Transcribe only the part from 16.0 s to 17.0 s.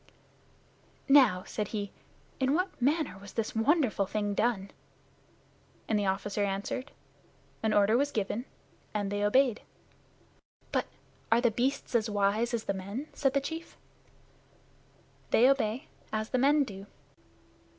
as the men do.